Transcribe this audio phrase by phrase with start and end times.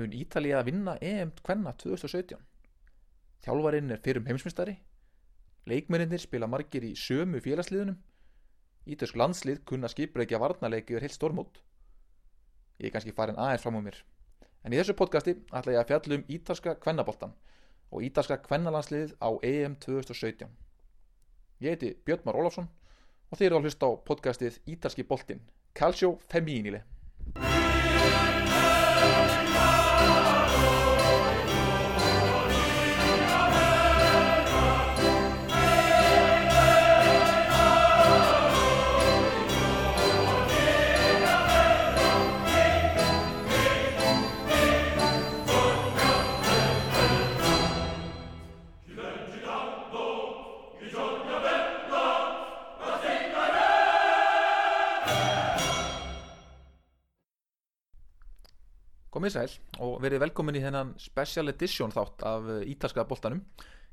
[0.00, 2.40] mun Ítalið að vinna EM kvenna 2017
[3.44, 4.78] þjálfarinn er fyrrum heimsmyndstari
[5.68, 7.98] leikmennir spila margir í sömu félagsliðunum.
[8.90, 11.60] Ítalsk landslið kunna skiprækja varnarleiki yfir heilt stormót
[12.80, 13.98] ég er kannski farin aðeins fram á mér.
[14.64, 17.36] En í þessu podcasti ætla ég að fjalla um Ítalska kvennaboltan
[17.92, 20.48] og Ítalska kvennalandsliðið á EM 2017
[21.60, 22.70] ég heiti Björn Már Ólafsson
[23.28, 25.44] og þið eru að hlusta á podcastið Ítalski boltin
[25.76, 26.86] Calcio Femminile
[59.20, 63.42] Komið sæl og verið velkomin í þennan special edition þátt af eh, ítalska boltanum.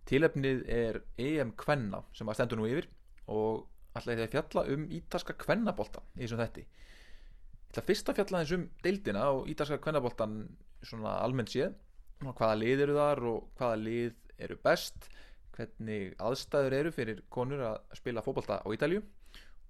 [0.08, 2.88] Tilefnið er EM Kvenna sem að stendur nú yfir
[3.36, 3.66] og
[4.00, 6.64] ætla ég að fjalla um ítalska kvennaboltan í þessum þetti.
[6.64, 10.40] Ég ætla fyrst að fjalla eins um deildina og ítalska kvennaboltan
[10.80, 11.76] svona almennt séð.
[12.24, 15.12] Hvaða lið eru þar og hvaða lið eru best,
[15.60, 19.04] hvernig aðstæður eru fyrir konur að spila fókbalta á Ítalju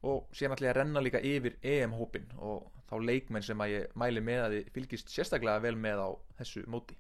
[0.06, 4.00] og síðan ætla ég að renna líka yfir EM-hópin og þá leikmenn sem að ég
[4.00, 6.98] mæli með að þið fylgist sérstaklega vel með á þessu móti.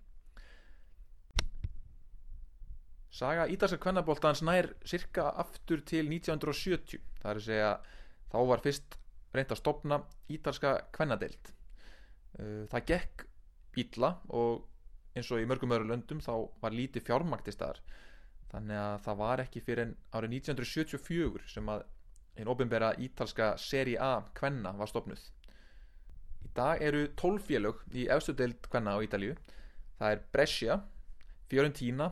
[3.17, 7.69] Saga Ídarska kvennaboltans nær cirka aftur til 1970 það er að segja
[8.33, 8.97] þá var fyrst
[9.33, 10.01] reynd að stopna
[10.33, 11.53] Ídarska kvennadeild.
[12.37, 13.23] Það gekk
[13.79, 14.67] ítla og
[15.17, 17.79] eins og í mörgum öðru löndum þá var lítið fjármakt í staðar.
[18.51, 21.87] Þannig að það var ekki fyrir en árið 1974 sem að
[22.37, 25.23] einn ofinbera ítalska Serie A kvenna var stopnuð
[26.45, 29.35] í dag eru 12 félög í efstu deild kvenna á Ítalju
[29.97, 30.79] það er Brescia,
[31.49, 32.11] Fiorentina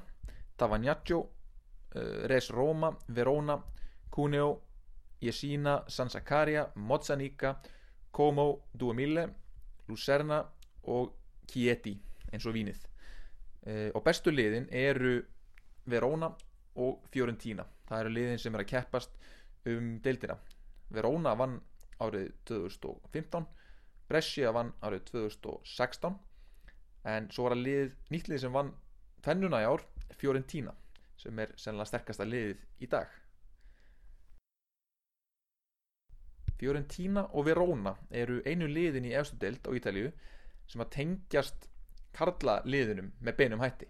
[0.57, 3.57] Tavagnaccio uh, Res Roma, Verona
[4.09, 4.61] Cuneo,
[5.21, 7.59] Jesina San Zaccaria, Mozzanica
[8.11, 9.27] Como, Duemille
[9.87, 10.41] Lucerna
[10.87, 11.13] og
[11.51, 11.93] Chieti
[12.31, 12.79] eins og vínið.
[13.65, 15.19] Uh, og bestu liðin eru
[15.85, 16.31] Verona
[16.81, 17.65] og Fiorentina.
[17.85, 19.17] Það eru liðin sem er að keppast
[19.69, 20.37] um deildina.
[20.93, 21.59] Verona vann
[22.01, 23.45] árið 2015
[24.09, 26.17] Brescia vann árið 2016
[27.09, 28.71] en svo var að lið, nýtt lið sem vann
[29.25, 29.83] tvennuna í ár,
[30.19, 30.73] Fiorentina
[31.17, 33.09] sem er sennilega sterkasta liðið í dag.
[36.59, 40.11] Fiorentina og Verona eru einu liðin í efstu deild á Ítalju
[40.71, 41.67] sem að tengjast
[42.15, 43.89] karla liðinum með beinum hætti.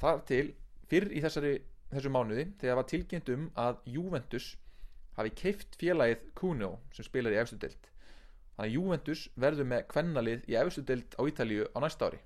[0.00, 0.46] Þar til
[0.90, 1.54] fyrr í þessari
[1.92, 4.52] þessu mánuði þegar var tilkynnt um að Juventus
[5.18, 7.91] hafi keift félagið Cuneo sem spilar í efstu deild
[8.56, 12.20] þannig að Juventus verður með kvennalið í efstu deild á Ítalíu á næsta ári.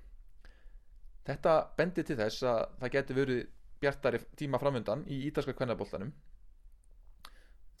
[1.27, 3.45] Þetta bendir til þess að það getur verið
[3.81, 6.13] bjartari tíma framöndan í ítalska kvennaboltanum.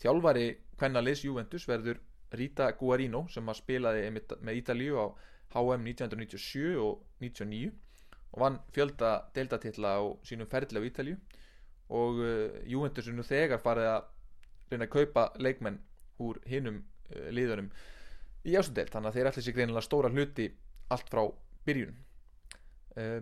[0.01, 0.47] Þjálfari
[0.77, 1.99] kvennaliðs Juventus verður
[2.37, 5.05] Rita Guarino sem að spilaði með Ítalíu á
[5.55, 7.71] HM 1997 og 1999
[8.35, 11.17] og vann fjölda deildatilla á sínum ferðilega á Ítalíu.
[11.87, 14.09] Og uh, Juventus er nú þegar farið að
[14.71, 15.79] reyna að kaupa leikmenn
[16.19, 17.71] úr hinnum uh, liðunum
[18.47, 20.47] í ásundelt þannig að þeir ætla sér greinilega stóra hluti
[20.93, 21.23] allt frá
[21.67, 21.95] byrjun.
[22.97, 23.21] Uh,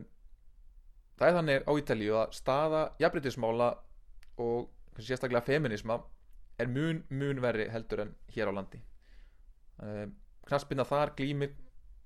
[1.20, 3.70] það er þannig á Ítalíu að staða jafnbrytismála
[4.46, 6.00] og sérstaklega feminisma
[6.60, 8.80] er mun mun verri heldur en hér á landi.
[10.48, 11.56] Knaspinna þar glýmir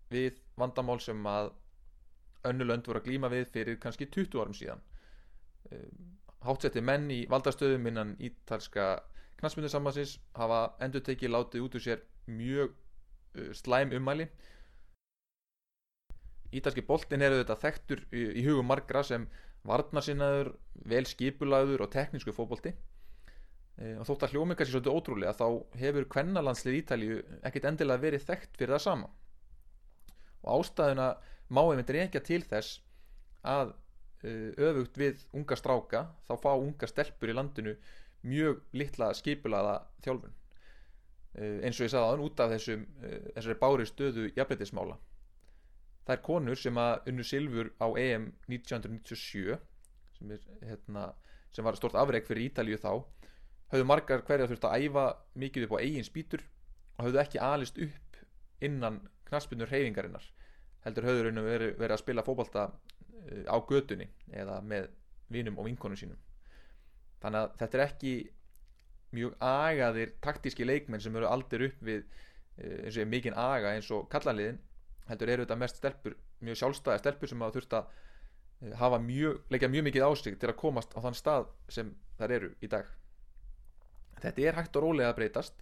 [0.09, 1.51] við vandamál sem að
[2.49, 4.81] önnulönd voru að glýma við fyrir kannski 20 árum síðan.
[6.45, 8.91] Hátsetti menn í valdastöðum innan ítalska
[9.39, 12.73] knastmyndusambansins hafa endur tekið látið út úr sér mjög
[13.57, 14.27] slæm ummæli.
[16.55, 19.27] Ítalski boltin eru þetta þekktur í, í hugum margra sem
[19.69, 20.53] varnarsinnaður,
[20.89, 25.45] vel skipulaður og teknísku fóbolti e, og þótt að hljómi kannski svolítið ótrúlega þá
[25.81, 29.11] hefur kvennalandslið Ítalju ekkit endilega verið þekkt fyrir það sama.
[30.41, 31.11] Og ástæðuna
[31.53, 32.79] má einmitt reykja til þess
[33.45, 33.75] að
[34.19, 37.71] Uh, öfugt við unga stráka þá fá unga stelpur í landinu
[38.27, 40.33] mjög litla skipulaða þjálfun.
[40.33, 40.38] uh,
[41.37, 44.97] eins og ég sagði aðan út af þessum uh, þessari bári stöðu jafnleitismála
[46.07, 49.59] það er konur sem að unnu silfur á EM 1997
[50.17, 51.05] sem, er, hérna,
[51.53, 52.91] sem var stort afreg fyrir Ítalíu þá
[53.69, 55.05] höfðu margar hverja þurft að æfa
[55.37, 56.43] mikið upp á eigin spýtur
[56.97, 58.21] og höfðu ekki alist upp
[58.65, 60.25] innan knaspinnur reyfingarinnar
[60.85, 62.65] heldur höfður verið, verið að spila fókbalta
[63.45, 64.89] á götunni eða með
[65.29, 66.19] vinum og vinkonum sínum.
[67.21, 68.13] Þannig að þetta er ekki
[69.15, 72.03] mjög agaðir taktíski leikmenn sem eru aldir upp við
[72.59, 74.59] eins og mikinn aga eins og kallanliðin
[75.09, 76.15] heldur eru þetta mest stelpur
[76.45, 77.89] mjög sjálfstæði stelpur sem hafa þurft að
[78.63, 81.91] eh, hafa mjög, leggja mjög mikið á sig til að komast á þann stað sem
[82.19, 82.87] þær eru í dag.
[84.19, 85.61] Þetta er hægt og rólega að breytast.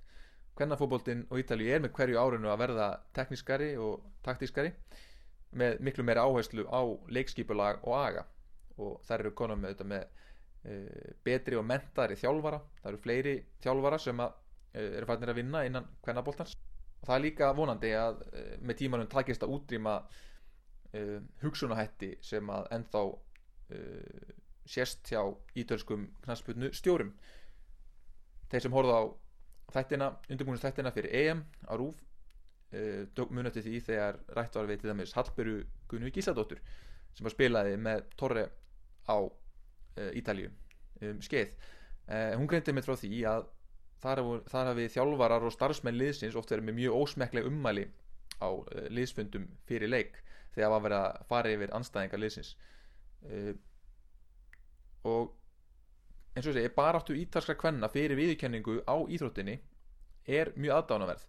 [0.57, 4.71] Hvernafóboltinn og Ítalíu er með hverju árinu að verða teknískari og taktískari
[5.57, 6.81] með miklu meira áherslu á
[7.13, 8.23] leikskipulag og aga.
[8.81, 10.07] Og þær eru konar með þetta með
[11.24, 12.59] betri og mentari þjálfara.
[12.81, 14.39] Það eru fleiri þjálfara sem að,
[14.74, 16.56] e, eru fannir að vinna innan hvernafóltans
[16.98, 20.00] og það er líka vonandi að e, með tímanum takist að útrýma
[21.44, 23.01] hugsunahætti sem að ennþá
[24.65, 25.19] sérst hjá
[25.59, 27.12] ítölskum knastbyrnu stjórum
[28.50, 29.04] þeir sem horfðu á
[29.75, 32.00] þættina, undirbúinist þættina fyrir EM á RÚF
[32.71, 35.57] munið til því þegar rætt var við til dæmis Hallberu
[35.92, 36.63] Gunnu Gísladóttur
[37.13, 38.48] sem var spilaði með Torre
[39.07, 39.18] á
[40.17, 40.51] Ítalju
[41.07, 41.53] um skeið.
[42.07, 43.47] Uh, hún greindi mig frá því að
[44.03, 44.23] þar,
[44.71, 47.88] hafi þjálfarar og starfsmenn liðsins oft verið með mjög ósmeklega ummæli
[48.39, 50.21] á uh, liðsfundum fyrir leik
[50.55, 52.53] þegar var verið að fara yfir anstæðingar liðsins.
[55.05, 55.33] Og
[56.33, 59.57] eins og þessi, baráttu ítalskra kvenna fyrir viðkenningu á íþróttinni
[60.25, 61.27] er mjög aðdánaverð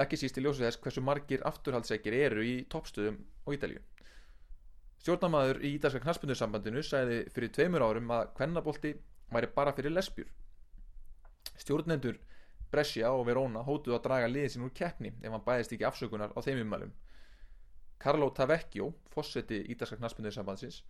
[0.00, 3.82] ekki síst í ljósu þess hversu margir afturhaldsækir eru í toppstöðum á Ítalju
[5.02, 8.94] stjórnamaður í ítalska knaspundursambandinu sagði fyrir tveimur árum að kvennabolti
[9.32, 10.28] væri bara fyrir lesbjur.
[11.58, 12.18] Stjórnendur
[12.72, 16.32] Brescia og Verona hótuð að draga liðin sín úr keppni ef hann bæðist ekki afsökunar
[16.32, 16.92] á þeim umælum
[18.02, 20.80] Carlo Tavecchio, fósetti ítalska knaspundursambandsins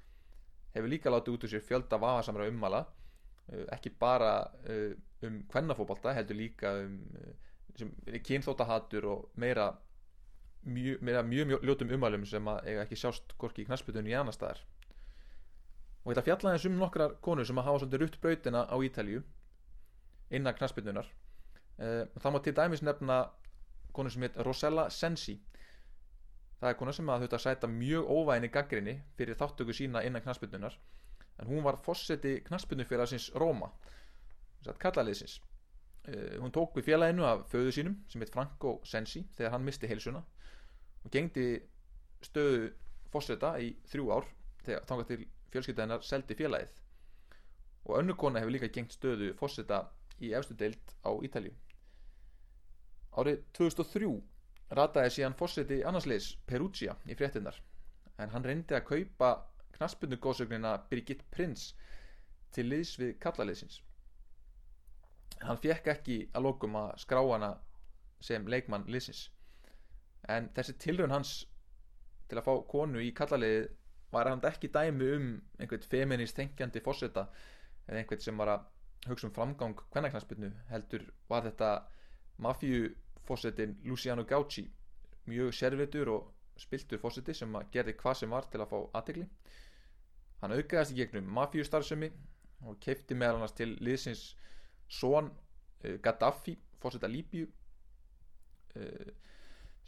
[0.72, 2.86] hefur líka látið út úr sér fjölda vafasamra ummala
[3.50, 4.34] Eh, ekki bara
[4.70, 4.92] eh,
[5.26, 9.72] um kvennafóbalta heldur líka um eh, kynþóttahatur og meira
[10.64, 14.62] mjög, meira mjög ljótum umælum sem eiga ekki sjást gorki í knasputunni í annar staðar.
[16.02, 19.22] Og þetta fjallaði um nokkrar konur sem að hafa svolítið rutt brautina á Ítalju
[20.30, 21.10] innan knasputunar
[21.78, 23.18] það má til dæmis nefna
[23.92, 25.38] konur sem heit Rosella Sensi.
[26.60, 30.76] Það er konur sem að þau sæta mjög óvæðinni gaggrinni fyrir þáttöku sína innan knasputunar
[31.40, 33.72] en hún var fósetti knaspunufélagsins Róma
[34.78, 35.40] kallaliðsins
[36.06, 39.90] uh, hún tók við félaginu af föðu sínum sem heit Franco Sensi þegar hann misti
[39.90, 40.22] heilsuna
[41.02, 41.46] og gengdi
[42.22, 42.70] stöðu
[43.12, 44.28] fósetta í þrjú ár
[44.66, 45.20] þegar þángar til
[45.52, 46.78] fjölskyldæðinar seldi félagið.
[47.88, 49.84] Og önnu kona hefur líka gengt stöðu fósetta
[50.22, 51.52] í efstu deilt á Ítalju
[53.20, 54.10] árið 2003
[54.78, 57.58] rataði síðan fósetti annarsleis Perugia í fréttinnar
[58.22, 59.32] en hann reyndi að kaupa
[59.76, 61.72] knaspundu góðsögnina Birgit Prins
[62.56, 63.80] til liðs við kallaliðsins
[65.42, 67.52] hann fekk ekki að lókum að skrá hana
[68.24, 69.26] sem leikmann liðsins
[70.28, 71.32] en þessi tilraun hans
[72.28, 73.64] til að fá konu í kallaliði
[74.12, 75.26] var hann ekki dæmi um
[75.58, 77.26] einhvern feminist tengjandi fósetta
[77.88, 78.68] eða einhvern sem var að
[79.08, 81.72] hugsa um framgang hvernaknaspinu heldur var þetta
[82.46, 84.68] mafjufósettin Luciano Gauci
[85.26, 86.30] mjög servitur og
[86.60, 89.26] spiltur fósetti sem gerði hvað sem var til að fá aðtegli
[90.42, 92.08] Hann aukaðast í gegnum mafjústarfsemi
[92.66, 94.32] og kefti meðal annars til liðsins
[94.92, 97.46] Són uh, Gaddafi, fórsetta Líbíu.
[98.74, 99.12] Uh,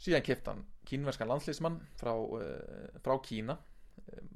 [0.01, 3.57] síðan kefti hann kínverskan landsleismann frá, uh, frá Kína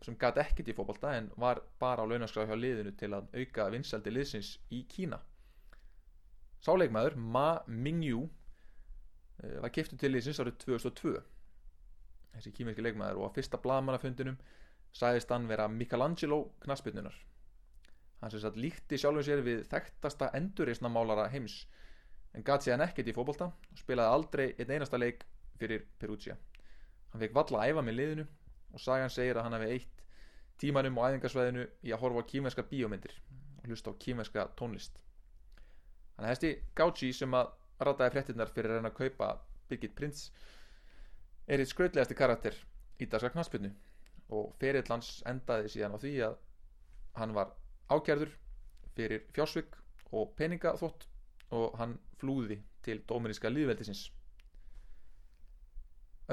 [0.02, 3.68] sem gæti ekkert í fókbalta en var bara á launarskráð hjá liðinu til að auka
[3.74, 5.20] vinsaldi liðsins í Kína.
[6.66, 8.24] Sáleikmaður Ma Mingyu
[9.62, 11.14] var keftu til liðsins árið 2002.
[12.34, 14.40] Þessi kímerski leikmaður og á fyrsta blamannafundinum
[14.96, 17.20] sæðist hann vera Michelangelo knaspinnunar
[18.20, 21.62] hann sem satt líkti sjálfum sér við þekktasta endurreysnamálara heims
[22.36, 25.24] en gæti séðan ekkert í fókbólta og spilaði aldrei einn einasta leik
[25.60, 26.38] fyrir Perugia.
[27.12, 28.26] Hann fekk valla að æfa með liðinu
[28.74, 30.04] og sagan segir að hann hefði eitt
[30.62, 33.16] tímanum á æðingarsvæðinu í að horfa á kímenska bíómyndir
[33.60, 35.00] og hlusta á kímenska tónlist.
[36.18, 39.30] Hann hefði Gauci sem að rataði fréttinnar fyrir að reyna að kaupa
[39.70, 40.26] Birgit Prins
[41.48, 42.58] er eitt skrautlegasti karakter
[43.00, 43.72] í dagska knaspinnu
[44.36, 46.36] og ferill hans endaði síðan á því að
[47.18, 47.54] hann var
[47.90, 48.36] ákjærður
[48.98, 49.78] fyrir fjársvig
[50.14, 51.08] og peningaþótt
[51.56, 54.10] og hann flúði til dóminíska líðveldisins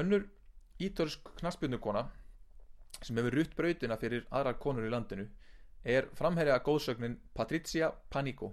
[0.02, 0.26] önnur
[0.82, 2.04] ítörsk knaspinu-kona
[3.00, 5.26] sem hefur rutt brautina fyrir aðrar konur í landinu
[5.96, 8.52] er framherja góðsögnin Patricia Panico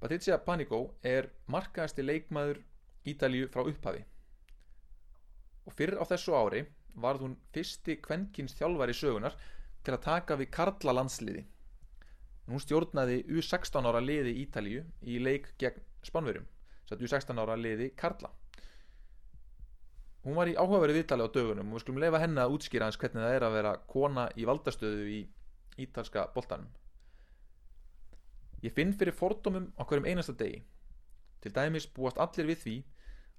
[0.00, 2.62] Patricia Panico er markaðasti leikmaður
[3.06, 4.04] Ítalíu frá upphafi
[5.66, 6.64] og fyrir á þessu ári
[6.96, 9.36] varð hún fyrsti kvenkins þjálfari sögunar
[9.84, 11.44] til að taka við Karla landsliði.
[12.46, 16.46] Hún stjórnaði U16 ára liði Ítalíu í leik gegn Spánverjum,
[16.86, 18.30] satt U16 ára liði Karla.
[20.26, 22.98] Hún var í áhugaverið viðtali á dögunum og við skulum lefa henni að útskýra hans
[22.98, 25.20] hvernig það er að vera kona í valdastöðu í
[25.86, 26.72] ítalska boltanum.
[28.64, 30.64] Ég finn fyrir fordómum á hverjum einasta degi.
[31.44, 32.76] Til dæmis búast allir við því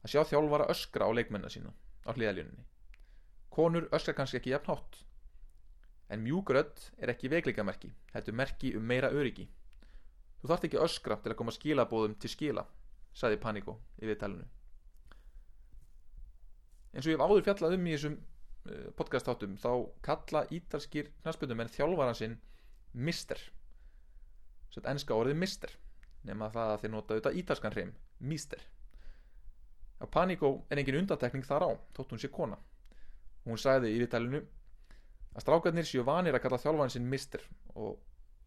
[0.06, 1.74] að sjá þjálfara öskra á leikmennar sína.
[2.08, 2.66] á hliðalínunni
[3.52, 5.00] konur öskar kannski ekki jafn hátt
[6.14, 9.48] en mjúgrödd er ekki veikleikamerki þetta er merki um meira öryggi
[10.40, 12.64] þú þarft ekki öskra til að koma skilabóðum til skila
[13.18, 14.48] sagði Paníko í viðtælunu
[16.98, 19.72] eins og ég hef áður fjallað um í þessum uh, podcastáttum þá
[20.06, 22.38] kalla ítalskir knastbyrnumenn þjálfaran sinn
[22.98, 23.38] mister.
[24.74, 25.76] Svo ennska orðið mister
[26.26, 28.64] nema það að þeir nota auðvitað ítalskan hreim mister.
[30.02, 32.58] Að Paníko er engin undatekning þar á þótt hún sé kona.
[33.46, 34.42] Hún sagði í viðtælunu
[35.38, 37.44] að strákarnir séu vanir að kalla þjálfaran sinn mister
[37.76, 38.00] og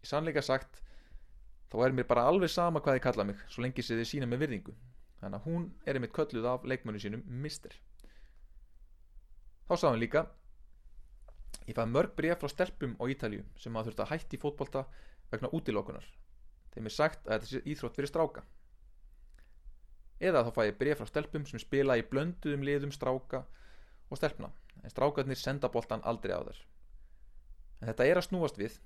[0.03, 0.83] í sannleika sagt
[1.71, 4.31] þá er mér bara alveg sama hvað þið kalla mig svo lengi sem þið sína
[4.31, 4.75] með virðingu.
[5.23, 7.79] Þannig að hún er einmitt kölluð af leikmönu sínum mister
[9.71, 10.25] þá sá hann líka
[11.69, 14.83] ég fæði mörg bref frá stelpum á Ítalju sem að þurft að hætti fótbolta
[15.31, 16.09] vegna útilókunar
[16.75, 18.43] þeim er sagt að þetta sé íþrótt fyrir stráka.
[20.21, 23.45] Eða þá fæ ég bref frá stelpum sem spila í blönduðum liðum stráka
[24.11, 24.51] og stelpna
[24.83, 26.61] en strákarnir senda boltan aldrei á þær.
[27.81, 28.79] En þetta er að snúast við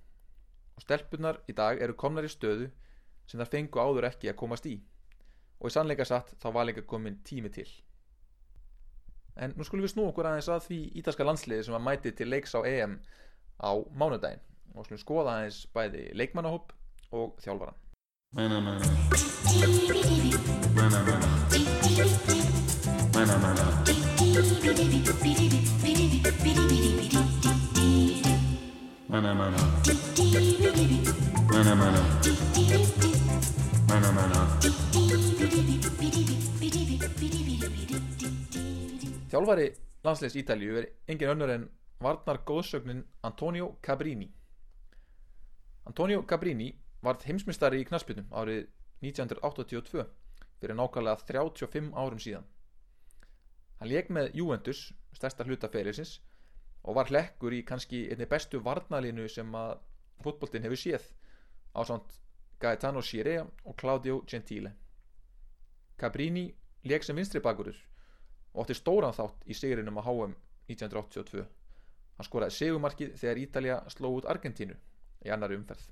[0.76, 2.70] og stelpunar í dag eru komnar í stöðu
[3.26, 4.76] sem þar fengu áður ekki að komast í.
[5.60, 7.68] Og í sannleika satt þá var líka komin tími til
[9.36, 12.28] en nú skulum við snú okkur aðeins að því ítalska landsliði sem var mætið til
[12.30, 12.98] leiks á EM
[13.62, 14.42] á mánudaginn.
[14.74, 16.74] Og skulum skoða aðeins bæði leikmannahóp
[17.14, 17.78] og þjálfaran
[18.34, 18.58] Mana
[39.34, 39.64] Þjálfari
[40.06, 41.62] landsliðs Ítalju er engin önnur en
[42.04, 44.28] varnar góðsögnin Antonio Cabrini.
[45.90, 46.68] Antonio Cabrini
[47.02, 48.68] varð heimsmystari í knaspinu árið
[49.02, 50.04] 1982
[50.60, 52.46] fyrir nákvæmlega 35 árum síðan.
[53.80, 54.84] Hann leik með Juventus
[55.18, 56.20] stærsta hluta ferilsins
[56.84, 59.80] og var hlekkur í kannski einni bestu varnalínu sem að
[60.22, 61.08] fótboltinn hefur séð
[61.74, 62.20] á samt
[62.62, 64.76] Gaetano Scirea og Claudio Gentile.
[65.98, 66.46] Cabrini
[66.86, 67.82] leik sem vinstri bakurur
[68.54, 70.32] og átti stóran þátt í sigrinum á HM
[70.70, 71.44] 1982
[72.14, 74.76] hann skoraði segumarkið þegar Ítalja sló út Argentínu
[75.26, 75.84] í annari umferð.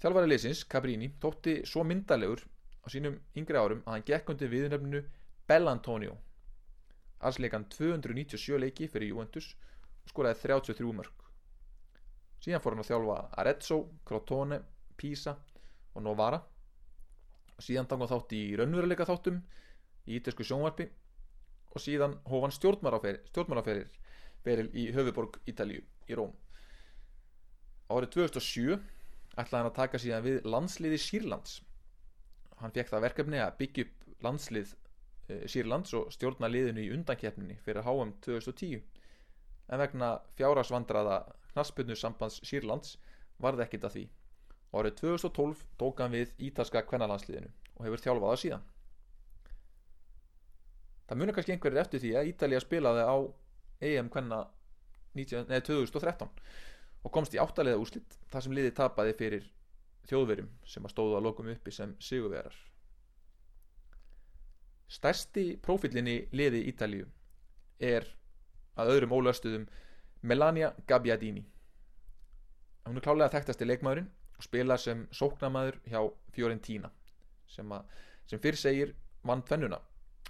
[0.00, 2.44] Þjálfari leysins, Cabrini, þótti svo myndalegur
[2.80, 5.02] á sínum yngri árum að hann gekk undir viðnefninu
[5.50, 6.16] Bellantonio
[7.20, 9.50] alls leik hann 297 leiki fyrir Juventus
[10.06, 11.20] og skoraði 33 mörg
[12.40, 14.60] síðan fór hann að þjálfa Arezzo, Crotone,
[14.96, 15.36] Pisa
[15.94, 16.40] og Novara.
[17.60, 19.40] Síðan tanga þátt í raunveruleika þáttum
[20.06, 20.88] í ítalsku sjónvarpi
[21.70, 23.90] og síðan hóf hann stjórnmálaferir
[24.44, 26.32] feril í höfuborg Ítalíu í Róm.
[27.90, 28.78] Árið 2007
[29.40, 31.58] ætlaði hann að taka síðan við landsliði Sýrlands.
[32.60, 37.58] Hann fekk það verkefni að byggja upp landslið eh, Sýrlands og stjórna liðinu í undankeppninni
[37.64, 38.80] fyrir HM 2010
[39.70, 42.96] en vegna fjárasvandraða knaspinu sambands Sýrlands
[43.40, 44.04] varði ekkit að því.
[44.70, 48.68] Árið 2012 tók hann við ítalska kvennalandsliðinu og hefur þjálfað það síðan
[51.10, 53.16] það munir kannski einhverjir eftir því að Ítalija spilaði á
[53.90, 54.40] EM kvenna
[55.18, 56.30] 19, nei, 2013
[57.02, 59.46] og komst í áttalega úrslitt þar sem liði tapaði fyrir
[60.06, 62.54] þjóðverjum sem að stóðu að lokum uppi sem sigurverar
[64.90, 67.06] stærsti prófillinni liði Ítalíu
[67.78, 68.06] er
[68.80, 69.66] að öðrum ólöstuðum
[70.22, 71.44] Melania Gabbiadini.
[72.86, 76.00] Hún er klálega þekktasti leikmaðurinn og spilar sem sóknamaður hjá
[76.34, 76.90] Fiorentina
[77.50, 77.70] sem,
[78.26, 78.94] sem fyrr segir
[79.26, 79.78] vann tvennuna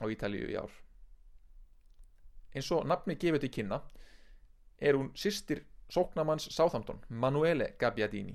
[0.01, 0.73] á Ítalíu í ár.
[2.57, 3.79] Eins og nafni gefið til kynna
[4.81, 8.35] er hún sýstir sóknamanns Sáþamton, Manuele Gabbiadini.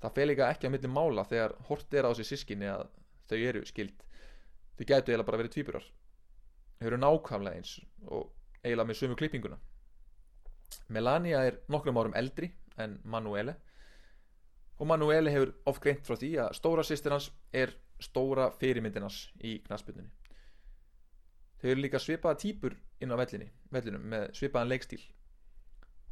[0.00, 2.86] Það fel líka ekki á milli mála þegar hort er á þessi sískinni að
[3.28, 4.04] þau eru skild
[4.78, 5.86] þau gætu eiginlega bara verið tvíburar.
[6.78, 7.74] Þau eru nákvæmlega eins
[8.06, 8.30] og
[8.62, 9.58] eiginlega með sömu klippinguna.
[10.88, 13.56] Melania er nokkrum árum eldri en Manuele
[14.78, 19.24] og Manuele hefur oft greint frá því að stóra sýstir hans er stóra fyrirmyndin hans
[19.42, 20.12] í knaspinninni
[21.60, 25.00] þau eru líka svipaða típur inn á vellinni, vellinum með svipaðan leikstíl.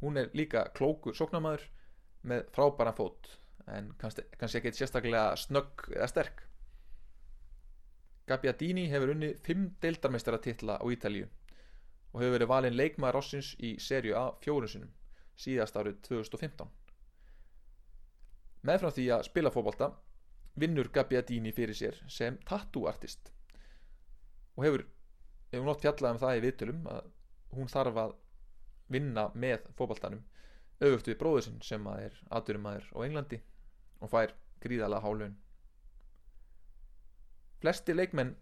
[0.01, 1.67] Hún er líka klókur sóknarmæður
[2.27, 3.31] með frábæran fót
[3.67, 6.43] en kannski, kannski ekki sérstaklega snögg eða sterk.
[8.27, 11.27] Gabbiadini hefur unni fimm deildarmeistara titla á Ítalíu
[12.11, 14.91] og hefur verið valinn leikmaður Rossins í serju A fjórun sinum
[15.37, 16.69] síðast árið 2015
[18.67, 19.91] meðfram því að spila fókbalta
[20.59, 23.31] vinnur Gabbiadini fyrir sér sem tattoo artist
[24.57, 24.83] og hefur,
[25.51, 27.11] hefur nótt fjallað um það í viðtölum að
[27.57, 28.15] hún þarf að
[28.91, 30.23] vinna með fókbaltanum
[30.81, 33.39] auðvögt við bróður sinn sem að er aðdurumæður á Englandi
[34.03, 35.37] og fær gríðalega hálun
[37.61, 38.35] flesti leikmenn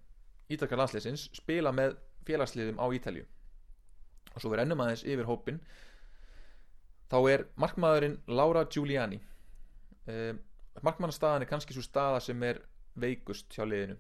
[0.52, 1.96] ítalka landsleisins spila með
[2.28, 3.26] félagsliðum á Ítalju
[4.34, 5.62] og svo við rennum aðeins yfir hópin
[7.12, 9.20] þá er markmaðurinn Laura Giuliani.
[10.10, 10.42] Um,
[10.84, 12.60] markmannstaðan er kannski svo staða sem er
[13.00, 13.96] veikust hjá liðinu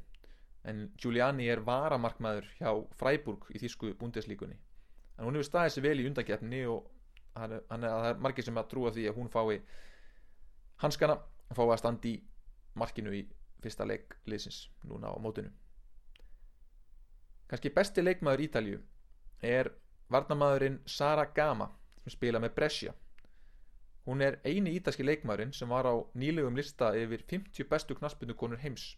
[0.69, 4.57] en Giuliani er varamarkmaður hjá Freiburg í þýsku búndeslíkunni
[5.15, 6.89] en hún hefur staðið sér vel í undakeppni og
[7.39, 9.59] hann, hann, það er margir sem að trúa því að hún fái
[10.83, 12.15] hanskana og fái að standa í
[12.79, 13.21] markinu í
[13.63, 15.51] fyrsta leik liðsins núna á mótinu.
[17.49, 18.81] Kannski besti leikmaður Ítalju
[19.45, 19.71] er
[20.11, 21.69] varnamaðurinn Sara Gama
[22.03, 22.93] sem spila með Brescia.
[24.05, 28.91] Hún er eini ítalski leikmaðurinn sem var á nýlegum lista yfir 50 bestu knaspunukonur heims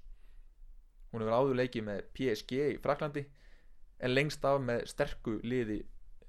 [1.11, 3.25] hún hefur áður leikið með PSG í Fraklandi
[3.99, 5.81] en lengst af með sterku liði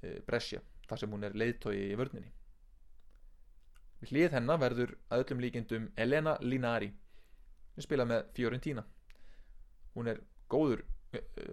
[0.03, 2.31] eh, Brescia þar sem hún er leiðtói í vörninni.
[4.01, 6.93] Við hlið hennar verður að öllum líkindum Elena Linari
[7.75, 8.85] sem spila með Fiorentina.
[9.95, 10.85] Hún er góður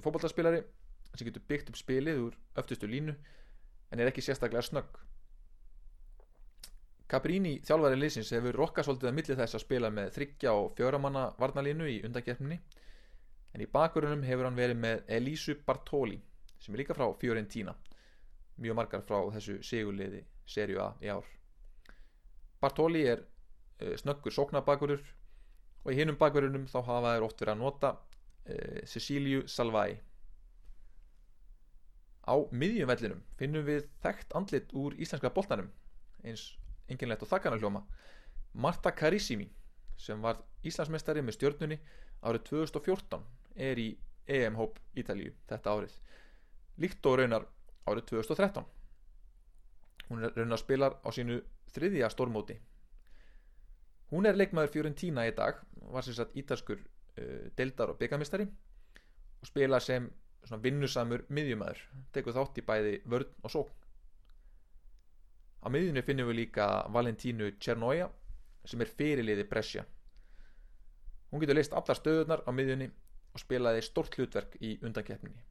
[0.03, 0.61] fótballtarspilari
[1.15, 3.15] sem getur byggt upp spilið úr öftustu línu
[3.91, 5.01] en er ekki sérstaklega snögg.
[7.11, 11.25] Cabrini þjálfari liðsins hefur rokkað svolítið að milli þess að spila með þryggja og fjöramanna
[11.39, 12.57] varnalínu í undakeppninni
[13.55, 16.17] en í bakgrunum hefur hann verið með Elisu Bartoli
[16.59, 17.71] sem er líka frá Fiorentina.
[18.59, 21.27] Mjög margar frá þessu sigurliði serju A í ár.
[22.59, 25.05] Bartoli er uh, snöggur sóknabakgrunur
[25.85, 29.95] og í hinum bakgrunum þá hafa þeir oft verið að nota uh, Ceciliu Salvai
[32.25, 35.69] á miðjumvellinum finnum við þekkt andlit úr íslenska boltanum
[36.25, 36.49] eins
[36.91, 37.85] enginlegt og þakkana hljóma.
[38.51, 39.47] Marta Carissimi
[39.99, 41.79] sem var Íslandsmeistari með stjörnunni
[42.25, 43.23] árið 2014
[43.55, 43.89] er í
[44.27, 45.99] EM-hóp Ítalíu þetta árið.
[46.81, 47.45] Líkt og raunar
[47.85, 48.65] árið 2013
[50.09, 51.39] hún raunar spilar á sínu
[51.73, 52.57] þriðja stórmóti.
[54.11, 55.57] Hún er leikmaður Fiorentina í dag
[55.91, 60.11] var sem sagt ítalskur uh, deildar og byggamistari og spila sem
[60.61, 61.81] vinnusamur miðjumæður
[62.13, 63.73] tekur þátt í bæði vörn og sókn.
[65.65, 68.11] Á miðjunni finnum við líka Valentínu Černoja
[68.65, 69.85] sem er fyrirliði Brescia.
[71.31, 72.91] Hún getur leist allar stöðunar á miðjunni
[73.35, 75.43] og spilaði stort hlutverk í undankeppninni.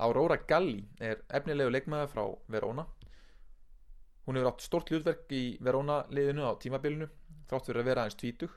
[0.00, 2.86] Aurora Galli er efnilegu leikmaður frá Verona.
[4.26, 7.08] Hún hefur átt stort hlutverk í Verona liðinu á tímabilinu
[7.48, 8.52] þrátt fyrir að vera aðeins tvítug.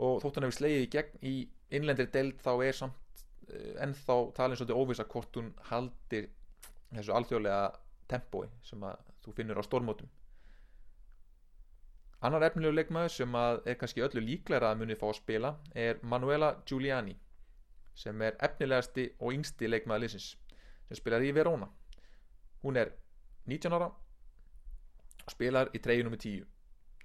[0.00, 1.34] Og þótt hann hefur slegið í gegn í
[1.76, 6.28] innlendir deild þá er samt eh, ennþá talin svolítið óvisa hvort hún haldir
[6.92, 7.62] þessu alþjóðlega
[8.10, 10.12] tempói sem að þú finnur á stórmótum
[12.26, 16.54] annar efnilegu leikmaður sem er kannski öllu líklæra að muni fá að spila er Manuela
[16.68, 17.16] Giuliani
[17.96, 20.28] sem er efnilegasti og yngsti leikmaður liðsins
[20.88, 21.68] sem spilar í Verona.
[22.62, 22.92] Hún er
[23.46, 26.46] 19 ára og spilar í treyjunum með 10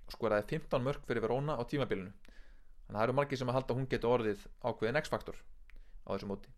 [0.07, 2.11] og skoraði 15 mörg fyrir Verona á tímabilinu.
[2.11, 6.31] Þannig að það eru margir sem að halda hún getur orðið ákveðin X-faktor á þessu
[6.31, 6.51] móti.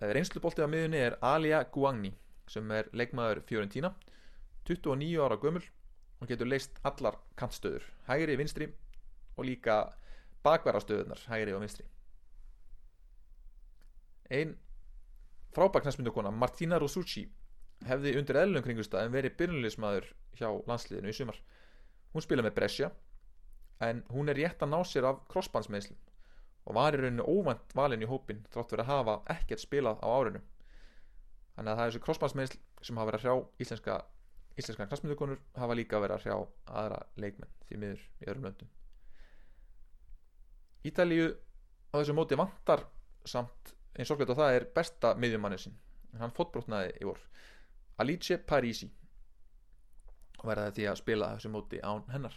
[0.00, 2.12] Reynsluboltið á miðunni er Alia Guangni
[2.52, 3.94] sem er leikmaður Fiorentina
[4.68, 5.64] 29 ára gömul
[6.20, 8.68] og getur leist allar kantstöður hægri, vinstri
[9.36, 9.80] og líka
[10.46, 11.84] bakverðastöðunar hægri og vinstri.
[14.30, 14.56] Ein
[15.54, 17.26] frábæknarsmyndukona Martina Rosucci
[17.86, 21.38] hefði undir eðlunum kringustæðin verið byrjunleismadur hjá landsliðinu í sumar.
[22.12, 22.90] Hún spila með Brescia
[23.84, 25.98] en hún er rétt að ná sér af crossbandsmeðslum
[26.66, 30.08] og var í rauninu óvænt valin í hópin þrátt verið að hafa ekkert spilað á
[30.08, 30.40] árinu.
[31.56, 33.98] Þannig að það er þessi crossbandsmeðsl sem hafa verið að hrjá íslenska
[34.56, 36.36] íslenska knastmyndukonur hafa líka verið að hrjá
[36.82, 38.70] aðra leikmenn því miður í öðrum löndum.
[40.86, 41.26] Ítalíu
[41.92, 42.86] á þessu móti vantar
[43.26, 45.76] samt eins og það er besta miðjumannin sin
[46.20, 47.20] hann fótbrotnaði í vor.
[48.00, 48.88] Alice Parisi
[50.40, 52.34] og verða því að spila þessu móti án hennar.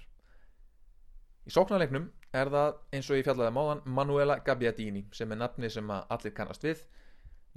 [1.47, 5.91] Í sóknarleiknum er það eins og ég fjallaði máðan Manuela Gabbiadini sem er nafni sem
[5.91, 6.83] að allir kannast við.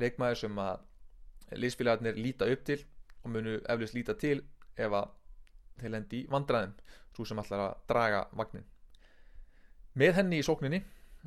[0.00, 2.78] Leikmaður sem að liðsfélagarnir líta upp til
[3.22, 4.40] og munu eflust líta til
[4.76, 5.08] ef að
[5.80, 6.74] þeir lendi í vandræðum
[7.12, 8.68] svo sem allar að draga vagnin
[9.98, 10.82] með henni í sókninni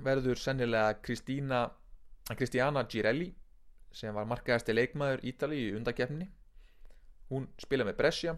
[0.05, 1.65] verður sennilega Kristína
[2.33, 3.29] Kristiana Girelli
[3.95, 6.27] sem var markaðasti leikmaður Ítali í undakefninni
[7.29, 8.35] hún spila með Brescia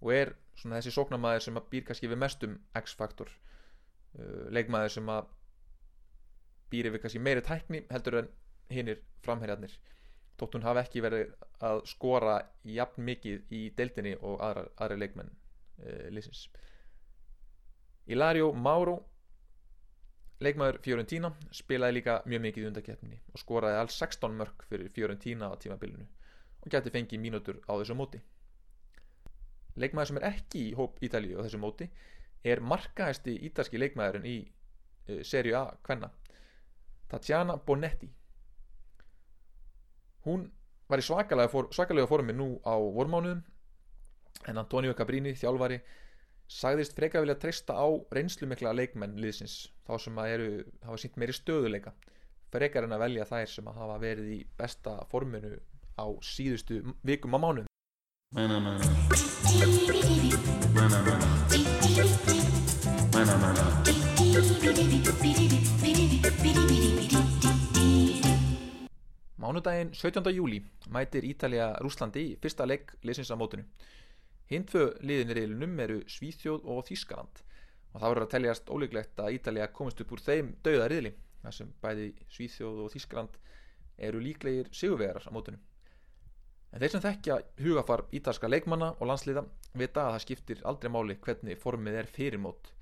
[0.00, 5.12] og er svona þessi sóknamaður sem býr kannski við mestum X-faktor uh, leikmaður sem
[6.72, 8.32] býr yfir kannski meiri tækni heldur en
[8.72, 9.76] hinnir framherjarnir
[10.36, 15.30] þótt hún hafi ekki verið að skora jafn mikið í deildinni og aðra, aðra leikmenn
[15.32, 16.46] uh, lýsins
[18.06, 19.00] Ilario Mauro
[20.44, 25.48] leikmaður Fiorentina spilaði líka mjög mikið í undarkeppninni og skoraði alls 16 mörg fyrir Fiorentina
[25.48, 26.04] á tímabilinu
[26.62, 28.20] og gæti fengið mínútur á þessu móti.
[29.76, 31.88] Leikmaður sem er ekki í hóp Ítalíu á þessu móti
[32.44, 36.12] er markaðasti ítalski leikmaðurinn í uh, serju A kvenna
[37.08, 38.10] Tatjana Bonetti
[40.26, 40.48] hún
[40.90, 43.42] var í svakalega, for, svakalega formi nú á vormánuðum
[44.46, 45.80] en Antonio Cabrini, þjálfari
[46.46, 50.50] sagðist freka vilja treysta á reynslumikla leikmenn liðsins þá sem að eru,
[50.86, 51.94] hafa sínt meiri stöðuleika
[52.54, 55.56] frekar en að velja þær sem að hafa verið í besta forminu
[55.98, 57.72] á síðustu vikum á mánuðum.
[58.36, 58.60] Mana
[69.46, 70.32] Mánudaginn 17.
[70.34, 70.56] júli
[70.90, 73.62] mætir Ítalja Rúslandi í fyrsta leik liðsins á mótinu.
[74.50, 77.42] Hinn tvö liðin í reilunum eru Svíþjóð og Þískaland
[77.92, 81.12] og það verður að teljast ólíklegt að Ítalja komist upp úr þeim dauða riðli
[81.44, 82.06] þar sem bæði
[82.38, 83.36] Svíþjóð og Þískaland
[84.08, 85.62] eru líklegir sigurvegarar á mótinu.
[86.72, 89.46] En þeir sem þekkja hugafar ítalska leikmanna og landsliða
[89.78, 92.72] vita að það skiptir aldrei máli hvernig formið er fyrir mót.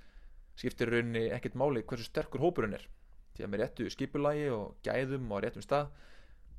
[0.56, 2.88] Skiptir rauninni ekkert máli hversu sterkur hópurinn er.
[3.36, 5.92] Því að með réttu skipulagi og gæðum og réttum stað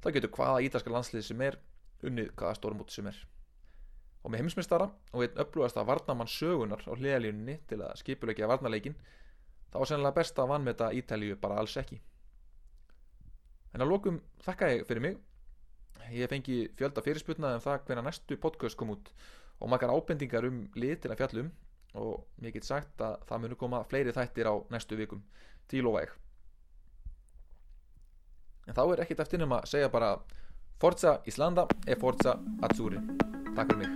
[0.05, 1.55] þá getur hvaða ítalska landslið sem er
[2.05, 3.17] unnið hvaða stórmót sem er.
[4.25, 8.97] Og með heimsmeistara og einn upplúðast að varnamann sögunar á hliðalínunni til að skipulegja varnarleikin
[9.71, 11.97] þá var sennilega best að vannmeta Ítalíu bara alls ekki.
[13.73, 15.17] En að lokum þakka ég fyrir mig.
[16.13, 19.09] Ég fengi fjölda fyrirsputnað um það hvernig næstu podcast kom út
[19.59, 21.49] og makar ábendingar um lið til að fjallum
[21.97, 25.25] og ég get sagt að það munu koma fleiri þættir á næstu vikum.
[25.65, 26.13] Til lofa ég
[28.67, 30.15] en þá er ekkert eftir nema að segja bara
[30.81, 32.99] Forza Islanda e Forza Azzurri.
[33.55, 33.91] Takk fyrir mig